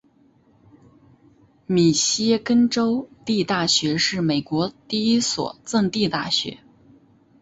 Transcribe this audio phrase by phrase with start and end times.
[1.67, 6.57] 密歇根州立大学是美国第一所赠地大学。